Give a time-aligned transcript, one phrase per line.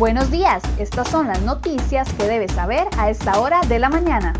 [0.00, 4.32] Buenos días, estas son las noticias que debes saber a esta hora de la mañana.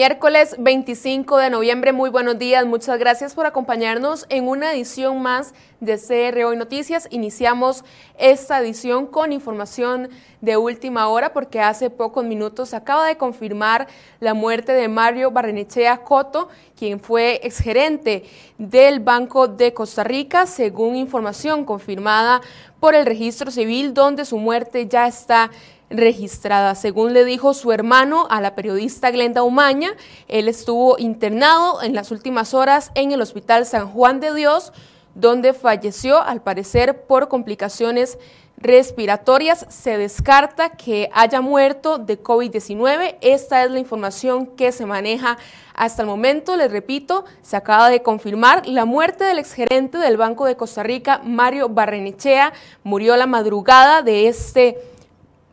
[0.00, 5.52] Miércoles 25 de noviembre, muy buenos días, muchas gracias por acompañarnos en una edición más
[5.80, 7.06] de CR Hoy Noticias.
[7.10, 7.84] Iniciamos
[8.18, 10.08] esta edición con información
[10.40, 13.88] de última hora porque hace pocos minutos acaba de confirmar
[14.20, 18.24] la muerte de Mario Barrenechea Coto, quien fue exgerente
[18.56, 22.40] del Banco de Costa Rica, según información confirmada
[22.80, 25.50] por el registro civil, donde su muerte ya está
[25.90, 26.74] registrada.
[26.74, 29.90] Según le dijo su hermano a la periodista Glenda Umaña,
[30.28, 34.72] él estuvo internado en las últimas horas en el Hospital San Juan de Dios,
[35.14, 38.18] donde falleció al parecer por complicaciones
[38.56, 39.66] respiratorias.
[39.68, 43.16] Se descarta que haya muerto de COVID-19.
[43.20, 45.38] Esta es la información que se maneja
[45.74, 46.56] hasta el momento.
[46.56, 51.20] Les repito, se acaba de confirmar la muerte del exgerente del Banco de Costa Rica,
[51.24, 52.52] Mario Barrenechea.
[52.84, 54.78] Murió la madrugada de este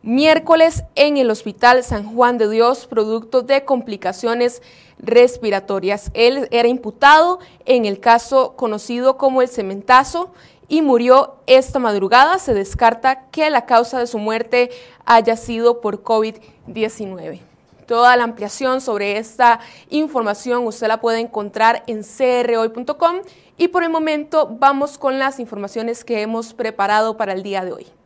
[0.02, 4.62] miércoles en el Hospital San Juan de Dios, producto de complicaciones
[4.98, 6.10] respiratorias.
[6.14, 10.32] Él era imputado en el caso conocido como el cementazo
[10.68, 12.38] y murió esta madrugada.
[12.38, 14.70] Se descarta que la causa de su muerte
[15.04, 17.40] haya sido por COVID-19.
[17.86, 23.22] Toda la ampliación sobre esta información usted la puede encontrar en crhoy.com
[23.56, 27.72] y por el momento vamos con las informaciones que hemos preparado para el día de
[27.72, 27.97] hoy.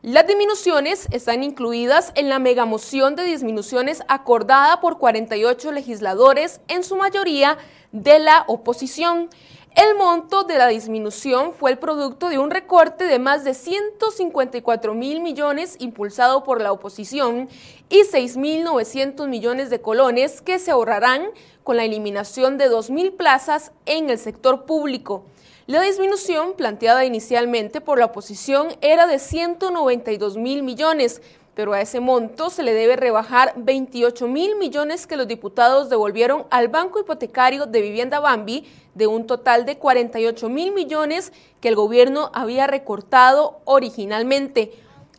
[0.04, 6.96] Las disminuciones están incluidas en la megamoción de disminuciones acordada por 48 legisladores, en su
[6.96, 7.60] mayoría
[7.92, 9.30] de la oposición.
[9.76, 14.96] El monto de la disminución fue el producto de un recorte de más de 154
[14.96, 17.48] mil millones impulsado por la oposición
[17.92, 21.28] y 6.900 millones de colones que se ahorrarán
[21.64, 25.26] con la eliminación de 2.000 plazas en el sector público.
[25.68, 31.22] La disminución planteada inicialmente por la oposición era de 192 mil millones,
[31.54, 36.46] pero a ese monto se le debe rebajar 28 mil millones que los diputados devolvieron
[36.50, 38.66] al Banco Hipotecario de Vivienda Bambi
[38.96, 44.72] de un total de 48 mil millones que el gobierno había recortado originalmente.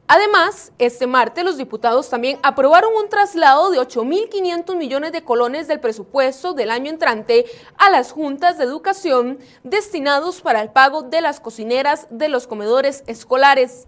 [0.08, 5.80] Además, este martes los diputados también aprobaron un traslado de 8.500 millones de colones del
[5.80, 7.46] presupuesto del año entrante
[7.78, 13.04] a las juntas de educación destinados para el pago de las cocineras de los comedores
[13.06, 13.86] escolares.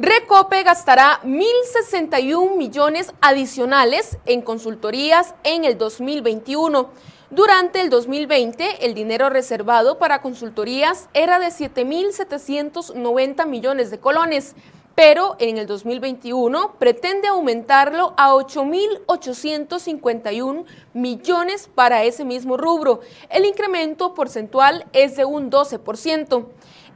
[0.00, 6.90] Recope gastará 1.061 millones adicionales en consultorías en el 2021.
[7.30, 14.56] Durante el 2020, el dinero reservado para consultorías era de 7.790 millones de colones,
[14.94, 23.00] pero en el 2021 pretende aumentarlo a 8.851 millones para ese mismo rubro.
[23.28, 26.46] El incremento porcentual es de un 12%.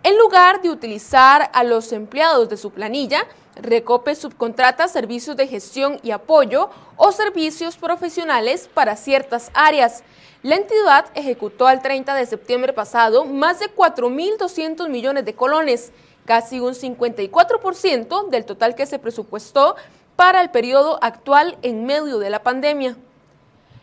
[0.03, 3.27] En lugar de utilizar a los empleados de su planilla,
[3.57, 10.03] Recope subcontrata servicios de gestión y apoyo o servicios profesionales para ciertas áreas.
[10.43, 15.93] La entidad ejecutó al 30 de septiembre pasado más de 4.200 millones de colones,
[16.25, 19.77] casi un 54% del total que se presupuestó
[20.17, 22.97] para el periodo actual en medio de la pandemia.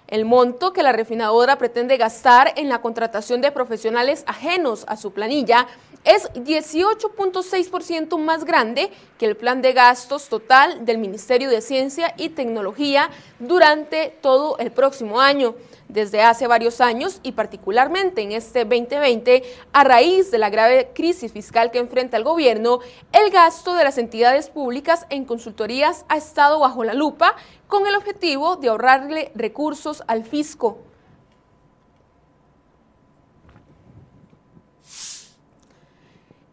[0.07, 5.11] El monto que la refinadora pretende gastar en la contratación de profesionales ajenos a su
[5.11, 5.67] planilla
[6.03, 12.29] es 18.6% más grande que el plan de gastos total del Ministerio de Ciencia y
[12.29, 13.09] Tecnología
[13.39, 15.55] durante todo el próximo año
[15.89, 19.43] desde hace varios años y particularmente en este 2020,
[19.73, 22.79] a raíz de la grave crisis fiscal que enfrenta el gobierno,
[23.11, 27.35] el gasto de las entidades públicas en consultorías ha estado bajo la lupa
[27.67, 30.88] con el objetivo de ahorrarle recursos al fisco.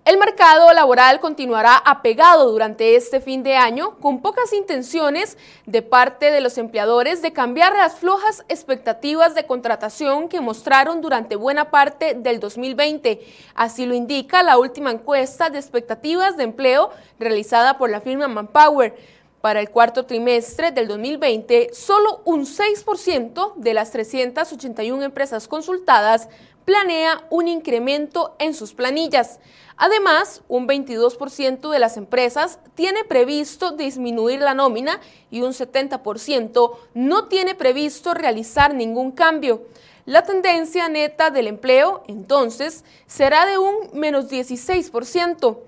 [0.07, 5.37] El mercado laboral continuará apegado durante este fin de año con pocas intenciones
[5.67, 11.35] de parte de los empleadores de cambiar las flojas expectativas de contratación que mostraron durante
[11.35, 13.19] buena parte del 2020.
[13.57, 18.95] Así lo indica la última encuesta de expectativas de empleo realizada por la firma Manpower.
[19.41, 26.29] Para el cuarto trimestre del 2020, solo un 6% de las 381 empresas consultadas
[26.67, 29.41] planea un incremento en sus planillas.
[29.79, 37.29] Además, un 22% de las empresas tiene previsto disminuir la nómina y un 70% no
[37.29, 39.63] tiene previsto realizar ningún cambio.
[40.07, 45.59] La tendencia neta del empleo, entonces, será de un menos 16%.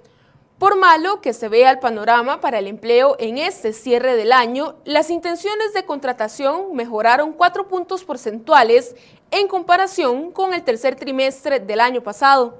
[0.58, 4.74] Por malo que se vea el panorama para el empleo en este cierre del año,
[4.84, 8.96] las intenciones de contratación mejoraron cuatro puntos porcentuales
[9.30, 12.58] en comparación con el tercer trimestre del año pasado.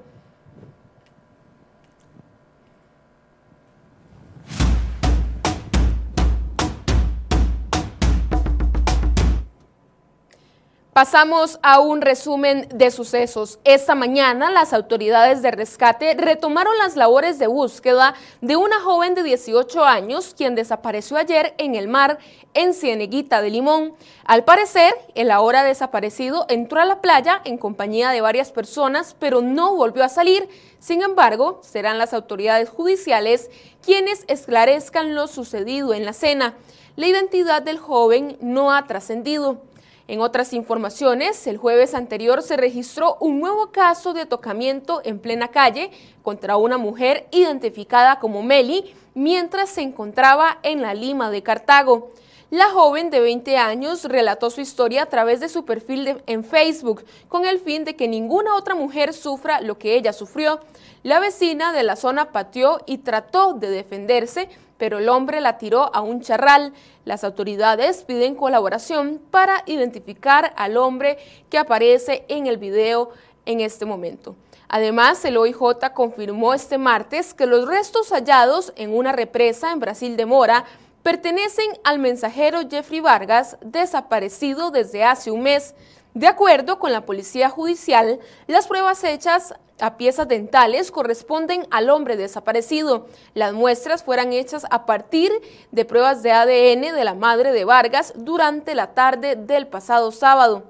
[10.99, 13.57] Pasamos a un resumen de sucesos.
[13.63, 19.23] Esta mañana las autoridades de rescate retomaron las labores de búsqueda de una joven de
[19.23, 22.19] 18 años quien desapareció ayer en el mar
[22.53, 23.93] en Cieneguita de Limón.
[24.25, 29.39] Al parecer, el ahora desaparecido entró a la playa en compañía de varias personas, pero
[29.39, 30.49] no volvió a salir.
[30.79, 33.49] Sin embargo, serán las autoridades judiciales
[33.81, 36.57] quienes esclarezcan lo sucedido en la cena.
[36.97, 39.61] La identidad del joven no ha trascendido.
[40.09, 45.49] En otras informaciones, el jueves anterior se registró un nuevo caso de tocamiento en plena
[45.49, 45.91] calle
[46.23, 52.09] contra una mujer identificada como Meli mientras se encontraba en la Lima de Cartago.
[52.49, 57.05] La joven de 20 años relató su historia a través de su perfil en Facebook
[57.27, 60.59] con el fin de que ninguna otra mujer sufra lo que ella sufrió.
[61.01, 65.95] La vecina de la zona pateó y trató de defenderse, pero el hombre la tiró
[65.95, 66.73] a un charral.
[67.05, 71.17] Las autoridades piden colaboración para identificar al hombre
[71.49, 73.11] que aparece en el video
[73.45, 74.35] en este momento.
[74.67, 80.17] Además, el OIJ confirmó este martes que los restos hallados en una represa en Brasil
[80.17, 80.65] de Mora
[81.01, 85.75] pertenecen al mensajero Jeffrey Vargas, desaparecido desde hace un mes.
[86.13, 92.17] De acuerdo con la Policía Judicial, las pruebas hechas a piezas dentales corresponden al hombre
[92.17, 93.07] desaparecido.
[93.33, 95.31] Las muestras fueron hechas a partir
[95.71, 100.63] de pruebas de ADN de la madre de Vargas durante la tarde del pasado sábado.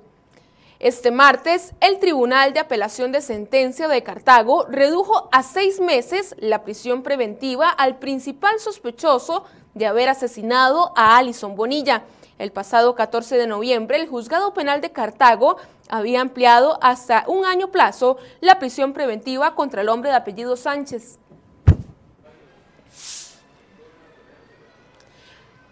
[0.80, 6.64] Este martes, el Tribunal de Apelación de Sentencia de Cartago redujo a seis meses la
[6.64, 12.04] prisión preventiva al principal sospechoso de haber asesinado a Alison Bonilla.
[12.40, 15.58] El pasado 14 de noviembre, el Juzgado Penal de Cartago
[15.90, 21.20] había ampliado hasta un año plazo la prisión preventiva contra el hombre de apellido Sánchez.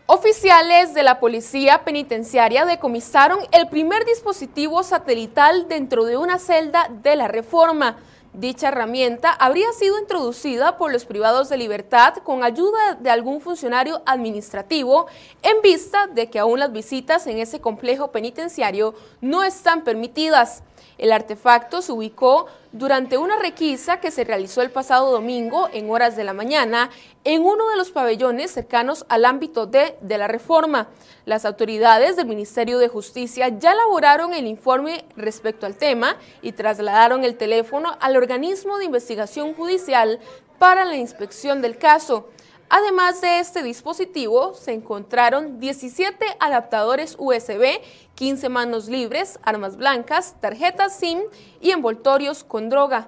[0.07, 7.15] Oficiales de la Policía Penitenciaria decomisaron el primer dispositivo satelital dentro de una celda de
[7.15, 7.95] la reforma.
[8.33, 14.01] Dicha herramienta habría sido introducida por los privados de libertad con ayuda de algún funcionario
[14.05, 15.07] administrativo
[15.41, 20.61] en vista de que aún las visitas en ese complejo penitenciario no están permitidas.
[20.97, 26.15] El artefacto se ubicó durante una requisa que se realizó el pasado domingo en horas
[26.15, 26.89] de la mañana
[27.23, 30.89] en uno de los pabellones cercanos al ámbito de, de la reforma.
[31.25, 37.23] Las autoridades del Ministerio de Justicia ya elaboraron el informe respecto al tema y trasladaron
[37.23, 40.19] el teléfono al organismo de investigación judicial
[40.57, 42.29] para la inspección del caso.
[42.69, 47.81] Además de este dispositivo, se encontraron 17 adaptadores USB,
[48.15, 51.21] 15 manos libres, armas blancas, tarjetas SIM
[51.61, 53.07] y envoltorios con droga.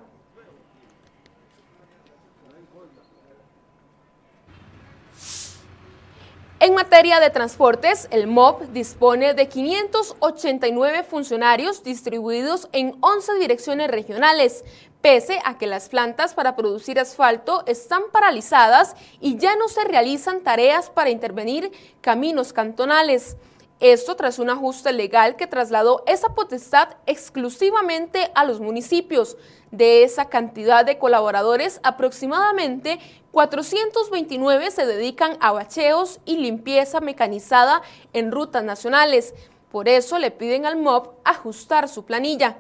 [6.62, 14.66] En materia de transportes, el MOB dispone de 589 funcionarios distribuidos en 11 direcciones regionales,
[15.02, 20.42] pese a que las plantas para producir asfalto están paralizadas y ya no se realizan
[20.42, 23.38] tareas para intervenir caminos cantonales.
[23.80, 29.38] Esto tras un ajuste legal que trasladó esa potestad exclusivamente a los municipios.
[29.72, 33.00] De esa cantidad de colaboradores, aproximadamente
[33.32, 39.34] 429 se dedican a bacheos y limpieza mecanizada en rutas nacionales.
[39.72, 42.58] Por eso le piden al MOB ajustar su planilla.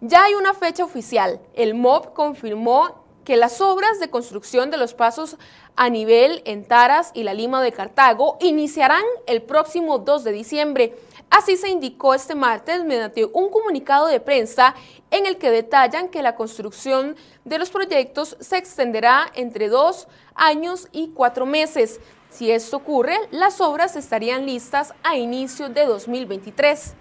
[0.00, 1.40] Ya hay una fecha oficial.
[1.54, 5.36] El MOB confirmó que las obras de construcción de los pasos
[5.74, 10.96] a nivel en Taras y la Lima de Cartago iniciarán el próximo 2 de diciembre.
[11.30, 14.76] Así se indicó este martes mediante un comunicado de prensa
[15.10, 20.86] en el que detallan que la construcción de los proyectos se extenderá entre dos años
[20.92, 22.00] y cuatro meses.
[22.30, 26.94] Si esto ocurre, las obras estarían listas a inicio de 2023.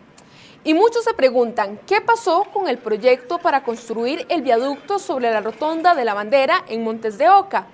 [0.67, 5.39] Y muchos se preguntan, ¿qué pasó con el proyecto para construir el viaducto sobre la
[5.39, 7.67] rotonda de la bandera en Montes de Oca?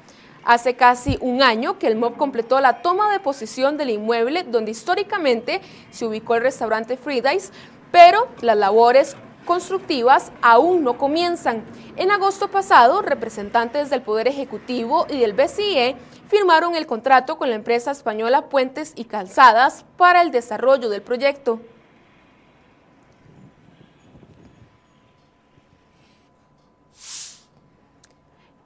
[0.46, 4.70] Hace casi un año que el MOB completó la toma de posición del inmueble donde
[4.70, 5.60] históricamente
[5.90, 7.52] se ubicó el restaurante Fridays,
[7.92, 9.16] pero las labores
[9.48, 11.64] constructivas aún no comienzan.
[11.96, 15.96] En agosto pasado, representantes del Poder Ejecutivo y del BCE
[16.28, 21.60] firmaron el contrato con la empresa española Puentes y Calzadas para el desarrollo del proyecto.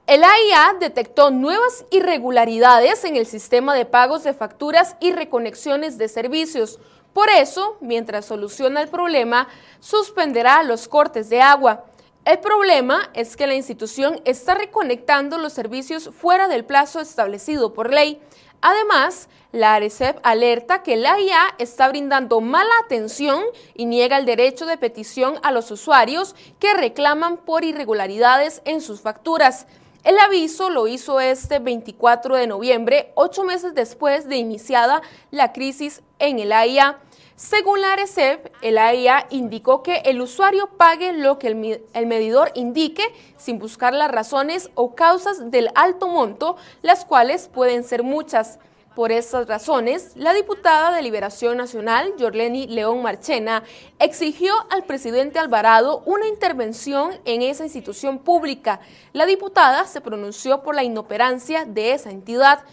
[0.08, 6.08] El AIA detectó nuevas irregularidades en el sistema de pagos de facturas y reconexiones de
[6.08, 6.78] servicios.
[7.12, 9.48] Por eso, mientras soluciona el problema,
[9.80, 11.84] suspenderá los cortes de agua.
[12.24, 17.92] El problema es que la institución está reconectando los servicios fuera del plazo establecido por
[17.92, 18.18] ley.
[18.62, 23.42] Además, la ARECEP alerta que la AIA está brindando mala atención
[23.74, 29.02] y niega el derecho de petición a los usuarios que reclaman por irregularidades en sus
[29.02, 29.66] facturas.
[30.08, 36.00] El aviso lo hizo este 24 de noviembre, ocho meses después de iniciada la crisis
[36.18, 36.98] en el AIA.
[37.36, 42.52] Según la ARECEP, el AIA indicó que el usuario pague lo que el, el, medidor
[42.54, 43.02] indique
[43.36, 48.58] sin buscar las razones o causas del alto monto, las cuales pueden ser muchas.
[48.98, 53.62] Por estas razones, la diputada de Liberación Nacional, Yorleni León Marchena,
[54.00, 58.80] exigió al presidente Alvarado una intervención en esa institución pública.
[59.12, 62.64] La diputada se pronunció por la inoperancia de esa entidad.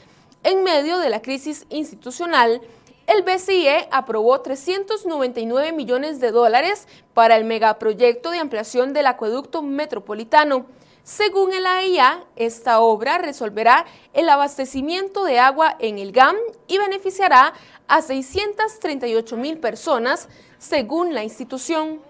[0.42, 2.60] En medio de la crisis institucional,
[3.06, 10.66] el BCE aprobó 399 millones de dólares para el megaproyecto de ampliación del acueducto metropolitano.
[11.06, 16.36] Según el AIA, esta obra resolverá el abastecimiento de agua en el GAM
[16.68, 17.54] y beneficiará
[17.88, 22.02] a 638 mil personas, según la institución.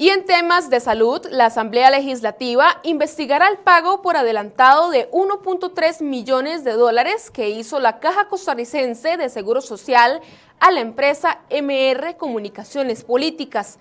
[0.00, 6.02] Y en temas de salud, la Asamblea Legislativa investigará el pago por adelantado de 1.3
[6.02, 10.22] millones de dólares que hizo la Caja Costarricense de Seguro Social
[10.58, 13.78] a la empresa MR Comunicaciones Políticas.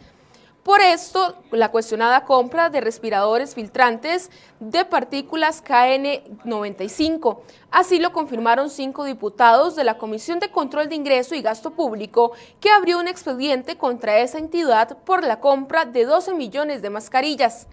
[0.64, 7.40] Por esto, la cuestionada compra de respiradores filtrantes de partículas KN95.
[7.72, 12.34] Así lo confirmaron cinco diputados de la Comisión de Control de Ingreso y Gasto Público,
[12.60, 17.68] que abrió un expediente contra esa entidad por la compra de 12 millones de mascarillas.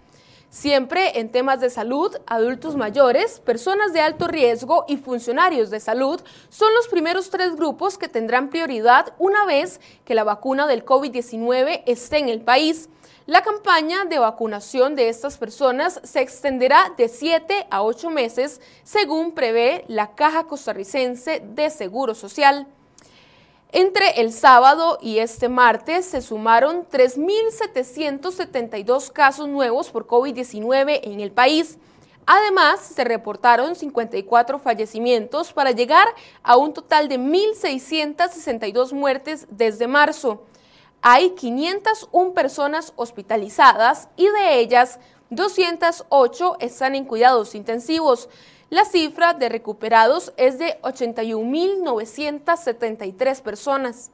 [0.49, 6.21] Siempre en temas de salud, adultos mayores, personas de alto riesgo y funcionarios de salud
[6.47, 11.83] son los primeros tres grupos que tendrán prioridad una vez que la vacuna del COVID-19
[11.85, 12.87] esté en el país.
[13.25, 19.33] La campaña de vacunación de estas personas se extenderá de 7 a 8 meses, según
[19.33, 22.67] prevé la Caja Costarricense de Seguro Social.
[23.79, 31.31] Entre el sábado y este martes se sumaron 3.772 casos nuevos por COVID-19 en el
[31.31, 31.77] país.
[32.25, 36.07] Además, se reportaron 54 fallecimientos para llegar
[36.41, 40.41] a un total de 1.662 muertes desde marzo.
[41.03, 48.27] Hay 501 personas hospitalizadas y de ellas 208 están en cuidados intensivos.
[48.69, 54.11] La cifra de recuperados es de 81.973 personas.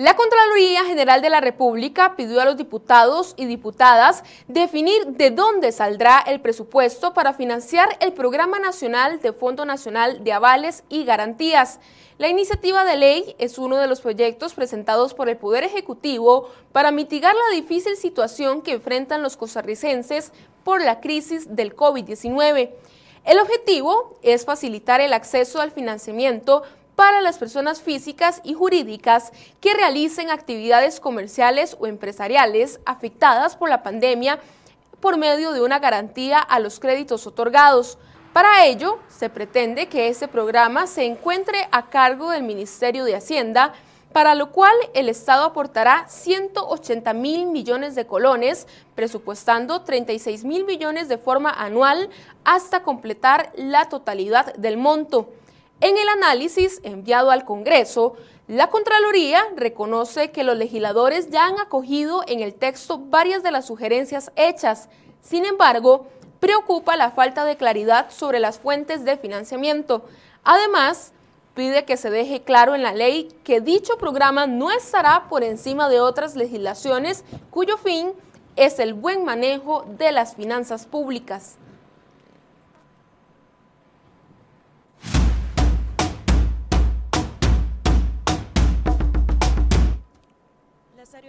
[0.00, 5.72] La Contraloría General de la República pidió a los diputados y diputadas definir de dónde
[5.72, 11.80] saldrá el presupuesto para financiar el Programa Nacional de Fondo Nacional de Avales y Garantías.
[12.16, 16.92] La iniciativa de ley es uno de los proyectos presentados por el Poder Ejecutivo para
[16.92, 20.32] mitigar la difícil situación que enfrentan los costarricenses
[20.64, 22.70] por la crisis del COVID-19.
[23.26, 26.62] El objetivo es facilitar el acceso al financiamiento
[27.00, 33.82] para las personas físicas y jurídicas que realicen actividades comerciales o empresariales afectadas por la
[33.82, 34.38] pandemia
[35.00, 37.96] por medio de una garantía a los créditos otorgados.
[38.34, 43.72] Para ello, se pretende que este programa se encuentre a cargo del Ministerio de Hacienda,
[44.12, 51.08] para lo cual el Estado aportará 180 mil millones de colones, presupuestando 36 mil millones
[51.08, 52.10] de forma anual
[52.44, 55.30] hasta completar la totalidad del monto.
[55.82, 58.14] En el análisis enviado al Congreso,
[58.48, 63.66] La Contraloría reconoce que los legisladores ya han acogido en el texto varias de las
[63.66, 64.90] sugerencias hechas.
[65.22, 66.06] Sin embargo,
[66.38, 70.04] preocupa la falta de claridad sobre las fuentes de financiamiento.
[70.44, 71.12] Además,
[71.54, 75.88] pide que se deje claro en la ley que dicho programa no estará por encima
[75.88, 78.12] de otras legislaciones cuyo fin
[78.56, 81.56] es el buen manejo de las finanzas públicas.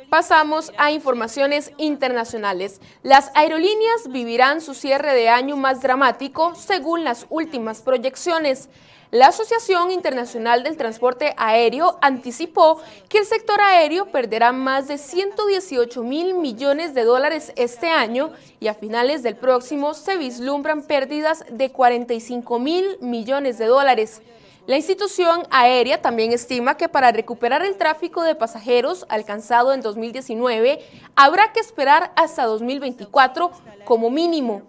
[0.09, 2.81] Pasamos a informaciones internacionales.
[3.03, 8.69] Las aerolíneas vivirán su cierre de año más dramático según las últimas proyecciones.
[9.11, 16.01] La Asociación Internacional del Transporte Aéreo anticipó que el sector aéreo perderá más de 118
[16.03, 21.71] mil millones de dólares este año y a finales del próximo se vislumbran pérdidas de
[21.71, 24.21] 45 mil millones de dólares.
[24.67, 30.79] La institución aérea también estima que para recuperar el tráfico de pasajeros alcanzado en 2019
[31.15, 33.51] habrá que esperar hasta 2024
[33.85, 34.61] como mínimo.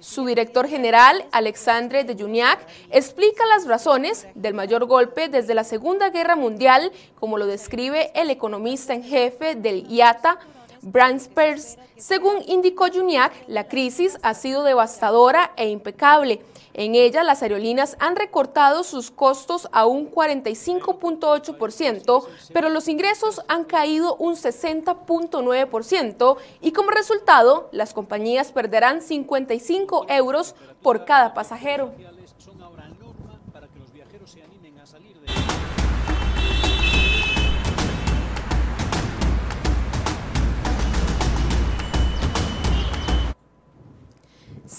[0.00, 2.58] Su director general, Alexandre de Juniac,
[2.90, 8.28] explica las razones del mayor golpe desde la Segunda Guerra Mundial, como lo describe el
[8.28, 10.38] economista en jefe del IATA,
[10.86, 11.76] Brand Spears.
[11.96, 16.38] Según indicó Juniac, la crisis ha sido devastadora e impecable.
[16.74, 23.64] En ella, las aerolíneas han recortado sus costos a un 45.8%, pero los ingresos han
[23.64, 31.92] caído un 60.9% y como resultado, las compañías perderán 55 euros por cada pasajero.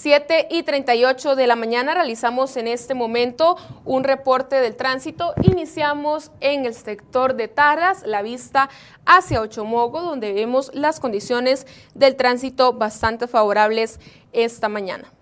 [0.08, 5.34] 7 y 38 de la mañana realizamos en este momento un reporte del tránsito.
[5.42, 8.70] Iniciamos en el sector de Tarras, la vista
[9.04, 14.00] hacia Ochomogo, donde vemos las condiciones del tránsito bastante favorables
[14.32, 15.12] esta mañana.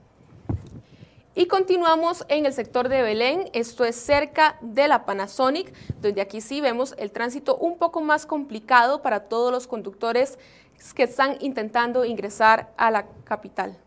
[1.35, 6.41] Y continuamos en el sector de Belén, esto es cerca de la Panasonic, donde aquí
[6.41, 10.39] sí vemos el tránsito un poco más complicado para todos los conductores
[10.95, 13.80] que están intentando ingresar a la capital.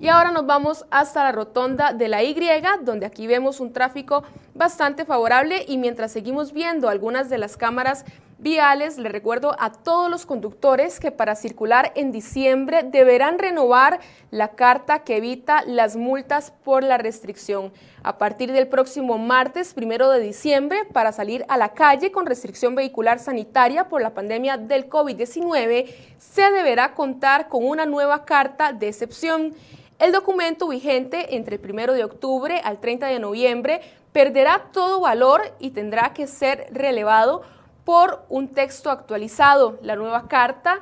[0.00, 2.34] Y ahora nos vamos hasta la rotonda de la Y,
[2.82, 4.22] donde aquí vemos un tráfico
[4.54, 8.06] bastante favorable y mientras seguimos viendo algunas de las cámaras
[8.38, 14.48] viales, le recuerdo a todos los conductores que para circular en diciembre deberán renovar la
[14.48, 17.70] carta que evita las multas por la restricción.
[18.02, 22.74] A partir del próximo martes, primero de diciembre, para salir a la calle con restricción
[22.74, 28.88] vehicular sanitaria por la pandemia del COVID-19, se deberá contar con una nueva carta de
[28.88, 29.54] excepción.
[30.00, 33.82] El documento vigente entre el 1 de octubre al 30 de noviembre
[34.14, 37.42] perderá todo valor y tendrá que ser relevado
[37.84, 39.78] por un texto actualizado.
[39.82, 40.80] La nueva carta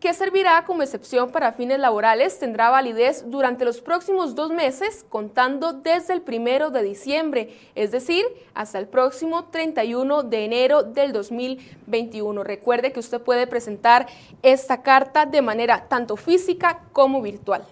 [0.00, 5.72] que servirá como excepción para fines laborales, tendrá validez durante los próximos dos meses, contando
[5.72, 12.42] desde el primero de diciembre, es decir, hasta el próximo 31 de enero del 2021.
[12.42, 14.06] Recuerde que usted puede presentar
[14.42, 17.64] esta carta de manera tanto física como virtual.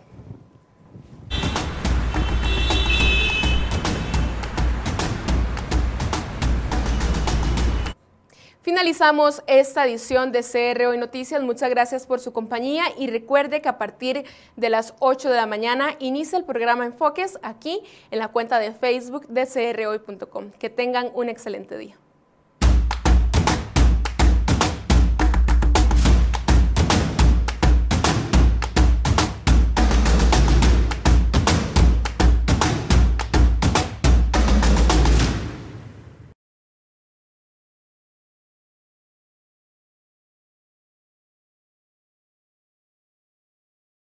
[8.67, 11.41] Finalizamos esta edición de CR Hoy Noticias.
[11.41, 14.25] Muchas gracias por su compañía y recuerde que a partir
[14.57, 18.73] de las 8 de la mañana inicia el programa Enfoques aquí en la cuenta de
[18.73, 20.51] Facebook de crhoy.com.
[20.59, 21.97] Que tengan un excelente día.